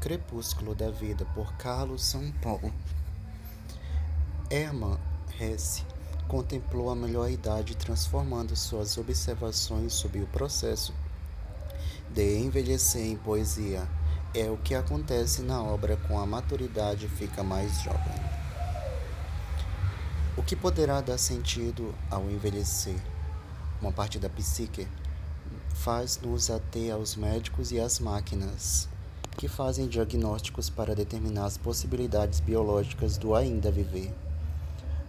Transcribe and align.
Crepúsculo 0.00 0.76
da 0.76 0.90
Vida, 0.90 1.24
por 1.34 1.52
Carlos 1.54 2.04
São 2.04 2.30
Paulo. 2.40 2.72
Hermann 4.48 4.96
Hesse 5.40 5.84
contemplou 6.28 6.88
a 6.88 6.94
melhor 6.94 7.28
idade 7.28 7.76
transformando 7.76 8.54
suas 8.54 8.96
observações 8.96 9.92
sobre 9.92 10.20
o 10.20 10.26
processo 10.28 10.94
de 12.10 12.38
envelhecer 12.38 13.06
em 13.06 13.16
poesia. 13.16 13.88
É 14.32 14.48
o 14.48 14.56
que 14.56 14.72
acontece 14.72 15.42
na 15.42 15.60
obra 15.60 15.96
com 15.96 16.16
a 16.20 16.24
maturidade 16.24 17.08
fica 17.08 17.42
mais 17.42 17.80
jovem. 17.82 18.14
O 20.36 20.44
que 20.44 20.54
poderá 20.54 21.00
dar 21.00 21.18
sentido 21.18 21.92
ao 22.08 22.30
envelhecer? 22.30 23.02
Uma 23.82 23.90
parte 23.90 24.20
da 24.20 24.28
psique 24.28 24.86
faz-nos 25.74 26.50
ater 26.50 26.92
aos 26.92 27.16
médicos 27.16 27.72
e 27.72 27.80
às 27.80 27.98
máquinas 27.98 28.88
que 29.38 29.46
fazem 29.46 29.86
diagnósticos 29.86 30.68
para 30.68 30.96
determinar 30.96 31.44
as 31.44 31.56
possibilidades 31.56 32.40
biológicas 32.40 33.16
do 33.16 33.36
ainda 33.36 33.70
viver. 33.70 34.12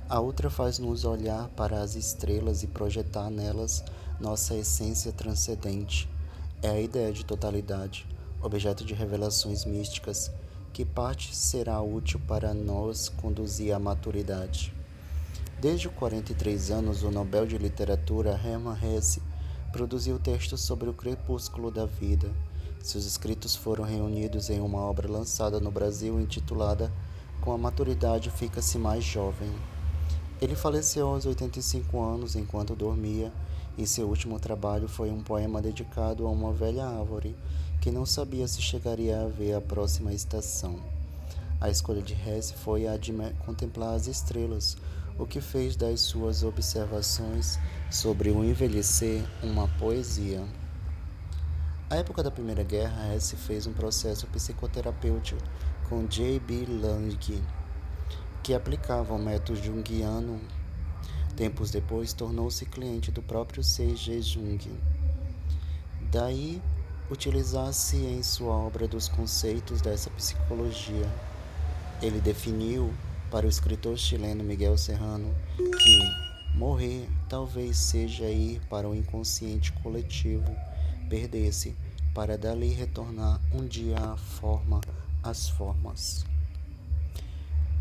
A 0.07 0.19
outra 0.19 0.51
faz-nos 0.51 1.03
olhar 1.03 1.49
para 1.57 1.81
as 1.81 1.95
estrelas 1.95 2.61
e 2.61 2.67
projetar 2.67 3.31
nelas 3.31 3.83
nossa 4.19 4.53
essência 4.53 5.11
transcendente. 5.11 6.07
É 6.61 6.69
a 6.69 6.79
ideia 6.79 7.11
de 7.11 7.25
totalidade, 7.25 8.05
objeto 8.39 8.85
de 8.85 8.93
revelações 8.93 9.65
místicas, 9.65 10.31
que 10.71 10.85
parte 10.85 11.35
será 11.35 11.81
útil 11.81 12.21
para 12.27 12.53
nós 12.53 13.09
conduzir 13.09 13.73
à 13.73 13.79
maturidade. 13.79 14.71
Desde 15.59 15.87
os 15.87 15.93
43 15.95 16.69
anos, 16.69 17.01
o 17.01 17.09
Nobel 17.09 17.47
de 17.47 17.57
Literatura 17.57 18.39
Hermann 18.45 18.77
Hesse 18.79 19.23
produziu 19.71 20.19
textos 20.19 20.61
sobre 20.61 20.87
o 20.87 20.93
crepúsculo 20.93 21.71
da 21.71 21.87
vida 21.87 22.31
seus 22.81 23.05
escritos 23.05 23.55
foram 23.55 23.83
reunidos 23.83 24.49
em 24.49 24.59
uma 24.59 24.79
obra 24.79 25.11
lançada 25.11 25.59
no 25.59 25.69
Brasil 25.69 26.19
intitulada 26.19 26.91
Com 27.41 27.51
a 27.51 27.57
Maturidade 27.57 28.31
Fica-se 28.31 28.77
Mais 28.77 29.03
Jovem. 29.03 29.51
Ele 30.41 30.55
faleceu 30.55 31.07
aos 31.07 31.25
85 31.25 32.01
anos 32.01 32.35
enquanto 32.35 32.75
dormia, 32.75 33.31
e 33.77 33.85
seu 33.85 34.07
último 34.07 34.39
trabalho 34.39 34.87
foi 34.87 35.09
um 35.09 35.21
poema 35.21 35.61
dedicado 35.61 36.25
a 36.25 36.29
uma 36.29 36.51
velha 36.51 36.85
árvore 36.85 37.35
que 37.81 37.91
não 37.91 38.05
sabia 38.05 38.47
se 38.47 38.61
chegaria 38.61 39.21
a 39.21 39.27
ver 39.27 39.53
a 39.53 39.61
próxima 39.61 40.13
estação. 40.13 40.79
A 41.61 41.69
escolha 41.69 42.01
de 42.01 42.13
Hesse 42.13 42.53
foi 42.53 42.87
a 42.87 42.97
de 42.97 43.13
contemplar 43.45 43.95
as 43.95 44.07
estrelas, 44.07 44.77
o 45.17 45.25
que 45.25 45.41
fez 45.41 45.75
das 45.75 45.99
suas 45.99 46.43
observações 46.43 47.59
sobre 47.91 48.31
o 48.31 48.43
envelhecer 48.43 49.21
uma 49.43 49.67
poesia. 49.77 50.41
A 51.89 51.95
época 51.95 52.21
da 52.21 52.29
Primeira 52.29 52.61
Guerra, 52.61 53.15
Hesse 53.15 53.35
fez 53.35 53.65
um 53.65 53.73
processo 53.73 54.27
psicoterapêutico 54.27 55.41
com 55.89 56.05
J.B. 56.05 56.67
Lang, 56.67 57.17
que 58.43 58.53
aplicava 58.53 59.15
o 59.15 59.17
método 59.17 59.59
junguiano. 59.59 60.39
Tempos 61.35 61.71
depois, 61.71 62.13
tornou-se 62.13 62.63
cliente 62.67 63.09
do 63.09 63.23
próprio 63.23 63.63
C.G. 63.63 64.21
Jung. 64.21 64.59
Daí, 66.11 66.61
utilizar-se 67.09 67.97
em 67.97 68.21
sua 68.21 68.53
obra 68.53 68.87
dos 68.87 69.07
conceitos 69.07 69.81
dessa 69.81 70.11
psicologia. 70.11 71.11
Ele 72.03 72.21
definiu 72.21 72.93
para 73.31 73.47
o 73.47 73.49
escritor 73.49 73.97
chileno 73.97 74.43
Miguel 74.43 74.77
Serrano 74.77 75.33
que 75.57 76.55
morrer 76.55 77.09
talvez 77.27 77.77
seja 77.77 78.25
ir 78.25 78.61
para 78.69 78.87
o 78.87 78.93
inconsciente 78.93 79.71
coletivo 79.81 80.55
perder-se, 81.09 81.75
para 82.13 82.37
dali 82.37 82.69
retornar 82.69 83.41
um 83.51 83.65
dia 83.65 83.97
à 83.97 84.15
forma, 84.15 84.79
às 85.23 85.49
formas. 85.49 86.25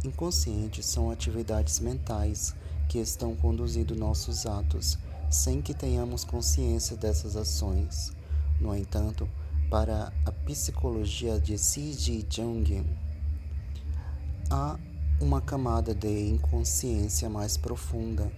Inconscientes 0.03 0.87
são 0.87 1.11
atividades 1.11 1.81
mentais 1.81 2.55
que 2.89 2.99
estão 2.99 3.37
conduzindo 3.37 3.95
nossos 3.95 4.47
atos, 4.47 4.99
sem 5.31 5.61
que 5.61 5.75
tenhamos 5.75 6.25
consciência 6.25 6.97
dessas 6.97 7.37
ações. 7.37 8.13
No 8.61 8.75
entanto, 8.75 9.29
para 9.69 10.13
a 10.25 10.33
psicologia 10.33 11.39
de 11.39 11.59
C.G. 11.59 12.25
Jung, 12.31 12.87
há 14.51 14.79
uma 15.21 15.41
camada 15.41 15.95
de 15.95 16.29
inconsciência 16.31 17.29
mais 17.29 17.57
profunda, 17.57 18.33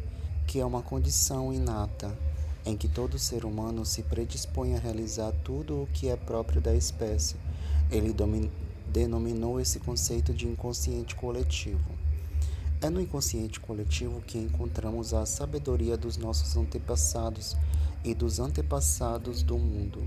que 0.46 0.58
é 0.58 0.64
uma 0.64 0.82
condição 0.82 1.52
inata 1.52 2.16
em 2.70 2.76
que 2.76 2.88
todo 2.88 3.18
ser 3.18 3.44
humano 3.44 3.84
se 3.84 4.02
predispõe 4.04 4.76
a 4.76 4.78
realizar 4.78 5.32
tudo 5.42 5.82
o 5.82 5.88
que 5.88 6.08
é 6.08 6.16
próprio 6.16 6.60
da 6.60 6.72
espécie. 6.72 7.34
Ele 7.90 8.14
denominou 8.86 9.60
esse 9.60 9.80
conceito 9.80 10.32
de 10.32 10.46
inconsciente 10.46 11.16
coletivo. 11.16 11.90
É 12.80 12.88
no 12.88 13.00
inconsciente 13.00 13.58
coletivo 13.58 14.22
que 14.22 14.38
encontramos 14.38 15.12
a 15.12 15.26
sabedoria 15.26 15.96
dos 15.96 16.16
nossos 16.16 16.56
antepassados 16.56 17.56
e 18.04 18.14
dos 18.14 18.38
antepassados 18.38 19.42
do 19.42 19.58
mundo, 19.58 20.00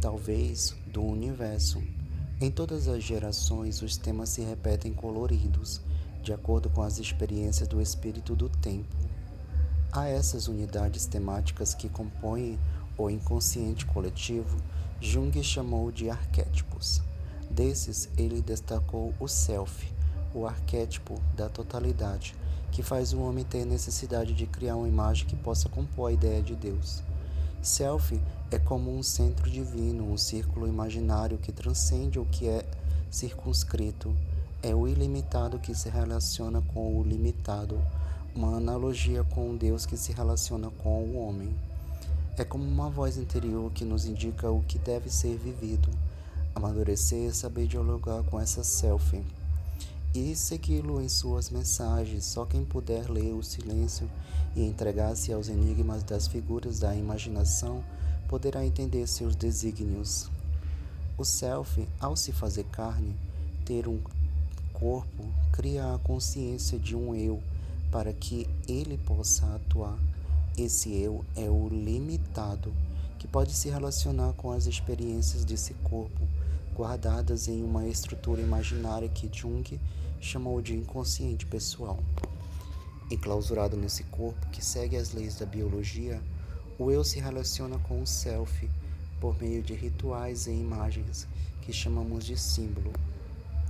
talvez 0.00 0.74
do 0.86 1.02
universo. 1.02 1.82
Em 2.40 2.50
todas 2.50 2.86
as 2.86 3.02
gerações, 3.02 3.82
os 3.82 3.96
temas 3.96 4.28
se 4.28 4.40
repetem 4.40 4.92
coloridos, 4.92 5.80
de 6.22 6.32
acordo 6.32 6.70
com 6.70 6.82
as 6.82 6.98
experiências 6.98 7.68
do 7.68 7.82
espírito 7.82 8.36
do 8.36 8.48
tempo. 8.48 9.01
A 9.94 10.08
essas 10.08 10.48
unidades 10.48 11.04
temáticas 11.04 11.74
que 11.74 11.86
compõem 11.86 12.58
o 12.96 13.10
inconsciente 13.10 13.84
coletivo, 13.84 14.56
Jung 14.98 15.42
chamou 15.42 15.92
de 15.92 16.08
arquétipos. 16.08 17.02
Desses, 17.50 18.08
ele 18.16 18.40
destacou 18.40 19.12
o 19.20 19.28
self, 19.28 19.92
o 20.34 20.46
arquétipo 20.46 21.20
da 21.36 21.50
totalidade, 21.50 22.34
que 22.70 22.82
faz 22.82 23.12
o 23.12 23.20
homem 23.20 23.44
ter 23.44 23.66
necessidade 23.66 24.32
de 24.32 24.46
criar 24.46 24.76
uma 24.76 24.88
imagem 24.88 25.26
que 25.26 25.36
possa 25.36 25.68
compor 25.68 26.08
a 26.08 26.12
ideia 26.14 26.40
de 26.40 26.54
Deus. 26.54 27.02
Self 27.60 28.18
é 28.50 28.58
como 28.58 28.96
um 28.96 29.02
centro 29.02 29.50
divino, 29.50 30.10
um 30.10 30.16
círculo 30.16 30.66
imaginário 30.66 31.36
que 31.36 31.52
transcende 31.52 32.18
o 32.18 32.24
que 32.24 32.48
é 32.48 32.64
circunscrito. 33.10 34.16
É 34.62 34.74
o 34.74 34.88
ilimitado 34.88 35.58
que 35.58 35.74
se 35.74 35.90
relaciona 35.90 36.62
com 36.72 36.98
o 36.98 37.02
limitado 37.02 37.78
uma 38.34 38.56
analogia 38.56 39.22
com 39.24 39.50
um 39.50 39.56
Deus 39.56 39.84
que 39.84 39.96
se 39.96 40.12
relaciona 40.12 40.70
com 40.82 41.02
o 41.02 41.18
homem. 41.18 41.54
É 42.36 42.44
como 42.44 42.64
uma 42.64 42.88
voz 42.88 43.18
interior 43.18 43.70
que 43.72 43.84
nos 43.84 44.06
indica 44.06 44.50
o 44.50 44.62
que 44.62 44.78
deve 44.78 45.10
ser 45.10 45.36
vivido. 45.36 45.90
Amadurecer 46.54 47.28
é 47.28 47.32
saber 47.32 47.66
dialogar 47.66 48.22
com 48.24 48.40
essa 48.40 48.64
selfie 48.64 49.22
e 50.14 50.34
segui-lo 50.34 51.00
em 51.02 51.10
suas 51.10 51.50
mensagens. 51.50 52.24
Só 52.24 52.46
quem 52.46 52.64
puder 52.64 53.10
ler 53.10 53.34
o 53.34 53.42
silêncio 53.42 54.08
e 54.56 54.62
entregar-se 54.62 55.30
aos 55.30 55.48
enigmas 55.48 56.02
das 56.02 56.26
figuras 56.26 56.78
da 56.78 56.94
imaginação 56.96 57.84
poderá 58.28 58.64
entender 58.64 59.06
seus 59.06 59.36
desígnios. 59.36 60.30
O 61.18 61.24
self, 61.24 61.86
ao 62.00 62.16
se 62.16 62.32
fazer 62.32 62.64
carne, 62.64 63.14
ter 63.66 63.86
um 63.86 64.00
corpo, 64.72 65.22
cria 65.52 65.94
a 65.94 65.98
consciência 65.98 66.78
de 66.78 66.96
um 66.96 67.14
eu 67.14 67.42
para 67.92 68.14
que 68.14 68.48
ele 68.66 68.96
possa 68.96 69.44
atuar. 69.54 69.98
Esse 70.56 70.90
eu 70.94 71.22
é 71.36 71.50
o 71.50 71.68
limitado, 71.68 72.72
que 73.18 73.28
pode 73.28 73.52
se 73.52 73.68
relacionar 73.68 74.32
com 74.32 74.50
as 74.50 74.66
experiências 74.66 75.44
desse 75.44 75.74
corpo, 75.74 76.26
guardadas 76.74 77.48
em 77.48 77.62
uma 77.62 77.86
estrutura 77.86 78.40
imaginária 78.40 79.10
que 79.10 79.30
Jung 79.30 79.78
chamou 80.20 80.62
de 80.62 80.74
inconsciente 80.74 81.44
pessoal. 81.44 82.02
Enclausurado 83.10 83.76
nesse 83.76 84.04
corpo 84.04 84.48
que 84.48 84.64
segue 84.64 84.96
as 84.96 85.12
leis 85.12 85.34
da 85.36 85.44
biologia, 85.44 86.18
o 86.78 86.90
eu 86.90 87.04
se 87.04 87.20
relaciona 87.20 87.78
com 87.80 88.00
o 88.00 88.06
self 88.06 88.70
por 89.20 89.38
meio 89.40 89.62
de 89.62 89.74
rituais 89.74 90.46
e 90.46 90.50
imagens 90.50 91.28
que 91.60 91.72
chamamos 91.72 92.24
de 92.24 92.40
símbolo, 92.40 92.92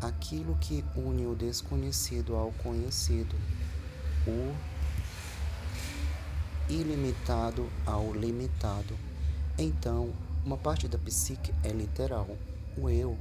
aquilo 0.00 0.56
que 0.60 0.84
une 0.96 1.26
o 1.26 1.34
desconhecido 1.34 2.36
ao 2.36 2.52
conhecido 2.52 3.34
o 4.26 4.54
ilimitado 6.69 7.69
ao 7.84 8.12
limitado. 8.12 8.96
Então, 9.58 10.12
uma 10.44 10.56
parte 10.56 10.86
da 10.88 10.98
psique 10.98 11.52
é 11.62 11.69
literal, 11.69 12.28
o 12.76 12.88
eu, 12.88 13.19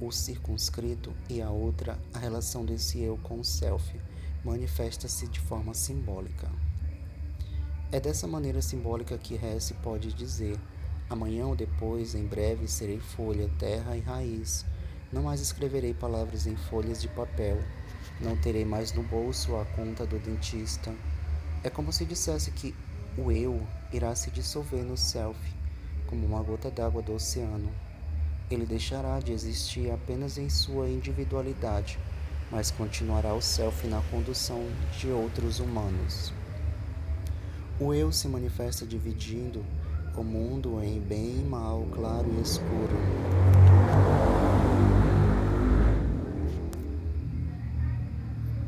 o 0.00 0.10
circunscrito, 0.10 1.12
e 1.28 1.42
a 1.42 1.50
outra, 1.50 1.98
a 2.14 2.18
relação 2.18 2.64
desse 2.64 3.00
eu 3.00 3.18
com 3.22 3.40
o 3.40 3.44
self, 3.44 4.00
manifesta-se 4.44 5.26
de 5.28 5.40
forma 5.40 5.74
simbólica. 5.74 6.48
É 7.90 8.00
dessa 8.00 8.26
maneira 8.26 8.62
simbólica 8.62 9.18
que 9.18 9.34
Hesse 9.34 9.74
pode 9.74 10.12
dizer: 10.12 10.58
amanhã 11.10 11.46
ou 11.46 11.56
depois, 11.56 12.14
em 12.14 12.26
breve, 12.26 12.68
serei 12.68 13.00
folha, 13.00 13.50
terra 13.58 13.96
e 13.96 14.00
raiz. 14.00 14.64
Não 15.12 15.22
mais 15.22 15.40
escreverei 15.40 15.94
palavras 15.94 16.46
em 16.46 16.56
folhas 16.56 17.00
de 17.00 17.08
papel 17.08 17.58
não 18.20 18.36
terei 18.36 18.64
mais 18.64 18.92
no 18.92 19.02
bolso 19.02 19.56
a 19.56 19.64
conta 19.64 20.06
do 20.06 20.18
dentista. 20.18 20.92
É 21.62 21.70
como 21.70 21.92
se 21.92 22.04
dissesse 22.04 22.50
que 22.50 22.74
o 23.16 23.30
eu 23.30 23.66
irá 23.92 24.14
se 24.14 24.30
dissolver 24.30 24.84
no 24.84 24.96
self, 24.96 25.38
como 26.06 26.26
uma 26.26 26.42
gota 26.42 26.70
d'água 26.70 27.02
do 27.02 27.14
oceano. 27.14 27.70
ele 28.48 28.64
deixará 28.64 29.18
de 29.18 29.32
existir 29.32 29.90
apenas 29.90 30.38
em 30.38 30.48
sua 30.48 30.88
individualidade, 30.88 31.98
mas 32.50 32.70
continuará 32.70 33.34
o 33.34 33.42
self 33.42 33.86
na 33.88 34.00
condução 34.02 34.64
de 34.96 35.08
outros 35.08 35.58
humanos. 35.58 36.32
O 37.80 37.92
eu 37.92 38.12
se 38.12 38.28
manifesta 38.28 38.86
dividindo 38.86 39.64
o 40.16 40.22
mundo 40.22 40.82
em 40.82 41.00
bem 41.00 41.40
e 41.40 41.44
mal, 41.44 41.86
claro 41.92 42.26
e 42.38 42.40
escuro. 42.40 42.96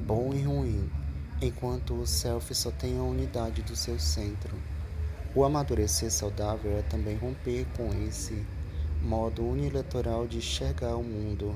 Bom 0.09 0.33
e 0.33 0.41
ruim, 0.41 0.91
enquanto 1.43 1.93
o 1.93 2.07
self 2.07 2.55
só 2.55 2.71
tem 2.71 2.99
a 2.99 3.03
unidade 3.03 3.61
do 3.61 3.77
seu 3.77 3.99
centro. 3.99 4.57
O 5.35 5.45
amadurecer 5.45 6.11
saudável 6.11 6.79
é 6.79 6.81
também 6.81 7.15
romper 7.15 7.67
com 7.77 7.91
esse 8.09 8.43
modo 9.03 9.47
unilateral 9.47 10.27
de 10.27 10.39
enxergar 10.39 10.97
o 10.97 11.05
mundo. 11.05 11.55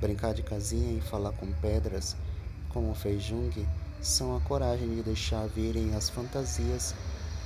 Brincar 0.00 0.34
de 0.34 0.42
casinha 0.42 0.98
e 0.98 1.00
falar 1.00 1.30
com 1.34 1.46
pedras, 1.52 2.16
como 2.68 2.92
fez 2.96 3.22
Jung, 3.22 3.64
são 4.00 4.36
a 4.36 4.40
coragem 4.40 4.92
de 4.92 5.02
deixar 5.04 5.46
virem 5.46 5.94
as 5.94 6.10
fantasias 6.10 6.96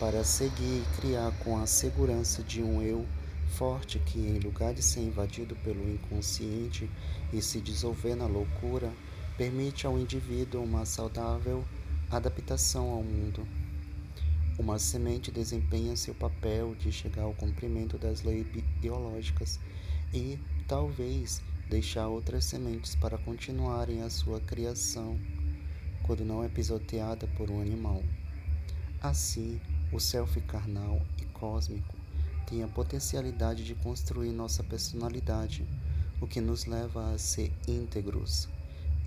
para 0.00 0.24
seguir 0.24 0.82
e 0.82 0.98
criar 0.98 1.30
com 1.44 1.60
a 1.60 1.66
segurança 1.66 2.42
de 2.42 2.62
um 2.62 2.80
eu 2.80 3.04
forte 3.48 3.98
que, 3.98 4.18
em 4.18 4.38
lugar 4.38 4.72
de 4.72 4.82
ser 4.82 5.00
invadido 5.00 5.54
pelo 5.56 5.86
inconsciente 5.92 6.88
e 7.34 7.42
se 7.42 7.60
dissolver 7.60 8.16
na 8.16 8.26
loucura, 8.26 8.90
permite 9.38 9.86
ao 9.86 9.96
indivíduo 9.96 10.64
uma 10.64 10.84
saudável 10.84 11.64
adaptação 12.10 12.90
ao 12.90 13.04
mundo. 13.04 13.46
Uma 14.58 14.80
semente 14.80 15.30
desempenha 15.30 15.94
seu 15.96 16.12
papel 16.12 16.74
de 16.74 16.90
chegar 16.90 17.22
ao 17.22 17.32
cumprimento 17.34 17.96
das 17.96 18.22
leis 18.22 18.44
biológicas 18.80 19.60
e, 20.12 20.40
talvez, 20.66 21.40
deixar 21.70 22.08
outras 22.08 22.46
sementes 22.46 22.96
para 22.96 23.16
continuarem 23.16 24.02
a 24.02 24.10
sua 24.10 24.40
criação, 24.40 25.16
quando 26.02 26.24
não 26.24 26.42
é 26.42 26.48
pisoteada 26.48 27.28
por 27.36 27.48
um 27.48 27.60
animal. 27.60 28.02
Assim, 29.00 29.60
o 29.92 30.00
self 30.00 30.40
carnal 30.48 31.00
e 31.22 31.24
cósmico 31.26 31.94
tem 32.44 32.64
a 32.64 32.68
potencialidade 32.68 33.64
de 33.64 33.76
construir 33.76 34.32
nossa 34.32 34.64
personalidade, 34.64 35.64
o 36.20 36.26
que 36.26 36.40
nos 36.40 36.64
leva 36.64 37.12
a 37.12 37.18
ser 37.18 37.52
íntegros. 37.68 38.48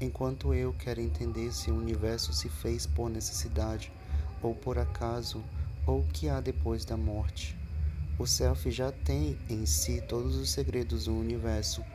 Enquanto 0.01 0.51
eu 0.51 0.73
quero 0.73 0.99
entender 0.99 1.53
se 1.53 1.69
o 1.69 1.77
universo 1.77 2.33
se 2.33 2.49
fez 2.49 2.87
por 2.87 3.07
necessidade 3.07 3.93
ou 4.41 4.55
por 4.55 4.79
acaso, 4.79 5.43
ou 5.85 5.99
o 5.99 6.07
que 6.07 6.27
há 6.27 6.41
depois 6.41 6.83
da 6.83 6.97
morte. 6.97 7.55
O 8.17 8.25
Self 8.25 8.71
já 8.71 8.91
tem 8.91 9.37
em 9.47 9.63
si 9.67 10.01
todos 10.01 10.35
os 10.37 10.49
segredos 10.49 11.05
do 11.05 11.15
universo 11.15 11.85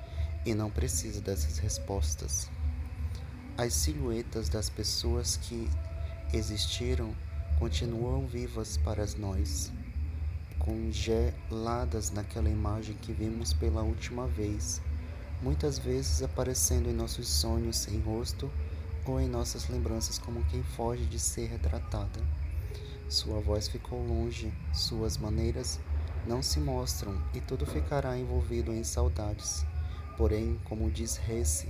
e 0.44 0.54
não 0.54 0.70
precisa 0.70 1.20
dessas 1.20 1.58
respostas. 1.58 2.48
As 3.58 3.74
silhuetas 3.74 4.48
das 4.48 4.70
pessoas 4.70 5.36
que 5.36 5.68
existiram 6.32 7.12
continuam 7.58 8.24
vivas 8.24 8.76
para 8.76 9.04
nós, 9.18 9.72
congeladas 10.60 12.12
naquela 12.12 12.50
imagem 12.50 12.94
que 13.02 13.12
vimos 13.12 13.52
pela 13.52 13.82
última 13.82 14.28
vez, 14.28 14.80
muitas 15.46 15.78
vezes 15.78 16.24
aparecendo 16.24 16.90
em 16.90 16.92
nossos 16.92 17.28
sonhos 17.28 17.76
sem 17.76 18.00
rosto 18.00 18.50
ou 19.04 19.20
em 19.20 19.28
nossas 19.28 19.68
lembranças 19.68 20.18
como 20.18 20.44
quem 20.46 20.60
foge 20.64 21.04
de 21.04 21.20
ser 21.20 21.46
retratada. 21.46 22.20
Sua 23.08 23.40
voz 23.40 23.68
ficou 23.68 24.04
longe, 24.04 24.52
suas 24.74 25.16
maneiras 25.16 25.78
não 26.26 26.42
se 26.42 26.58
mostram 26.58 27.16
e 27.32 27.40
tudo 27.40 27.64
ficará 27.64 28.18
envolvido 28.18 28.72
em 28.72 28.82
saudades. 28.82 29.64
Porém, 30.16 30.58
como 30.64 30.90
diz 30.90 31.16
Hesse, 31.28 31.68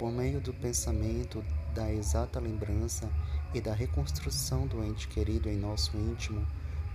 por 0.00 0.10
meio 0.10 0.40
do 0.40 0.52
pensamento, 0.52 1.44
da 1.72 1.92
exata 1.92 2.40
lembrança 2.40 3.08
e 3.54 3.60
da 3.60 3.72
reconstrução 3.72 4.66
do 4.66 4.82
ente 4.82 5.06
querido 5.06 5.48
em 5.48 5.56
nosso 5.56 5.96
íntimo, 5.96 6.44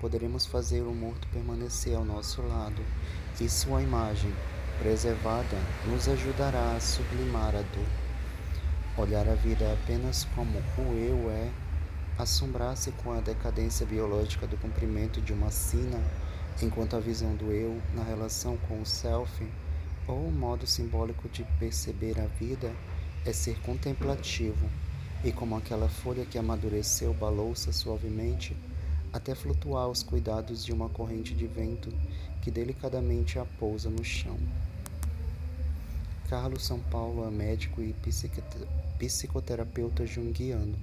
poderemos 0.02 0.46
fazer 0.46 0.82
o 0.82 0.94
morto 0.94 1.26
permanecer 1.30 1.96
ao 1.96 2.04
nosso 2.04 2.42
lado 2.42 2.84
e 3.40 3.48
sua 3.48 3.82
imagem, 3.82 4.34
preservada, 4.82 5.58
nos 5.86 6.10
ajudará 6.10 6.76
a 6.76 6.80
sublimar 6.80 7.56
a 7.56 7.62
dor. 7.62 7.86
Olhar 8.98 9.30
a 9.30 9.36
vida 9.36 9.72
apenas 9.72 10.26
como 10.36 10.58
o 10.76 10.98
eu 10.98 11.30
é, 11.30 11.52
assombrar-se 12.18 12.92
com 12.94 13.12
a 13.12 13.22
decadência 13.22 13.86
biológica 13.86 14.48
do 14.48 14.58
comprimento 14.58 15.22
de 15.22 15.34
uma 15.34 15.52
sina, 15.52 16.02
enquanto 16.64 16.96
a 16.96 17.00
visão 17.00 17.36
do 17.36 17.52
eu 17.52 17.80
na 17.94 18.04
relação 18.04 18.58
com 18.68 18.82
o 18.82 18.86
self, 18.86 19.48
ou 20.08 20.28
o 20.28 20.32
modo 20.32 20.66
simbólico 20.66 21.30
de 21.30 21.44
perceber 21.60 22.20
a 22.20 22.26
vida, 22.26 22.74
é 23.24 23.32
ser 23.32 23.60
contemplativo, 23.62 24.68
e 25.24 25.32
como 25.32 25.56
aquela 25.56 25.88
folha 25.88 26.26
que 26.26 26.40
amadureceu 26.40 27.14
balouça 27.14 27.72
suavemente 27.72 28.58
até 29.14 29.36
flutuar 29.36 29.84
aos 29.84 30.02
cuidados 30.02 30.66
de 30.66 30.74
uma 30.74 30.90
corrente 30.90 31.36
de 31.36 31.46
vento 31.46 31.94
que 32.42 32.50
delicadamente 32.50 33.38
a 33.38 33.46
pousa 33.46 33.88
no 33.88 34.04
chão. 34.04 34.38
Carlos 36.32 36.66
São 36.66 36.80
Paulo 36.80 37.28
é 37.28 37.30
médico 37.30 37.82
e 37.82 37.94
psicoterapeuta 38.98 40.06
junguiano. 40.06 40.80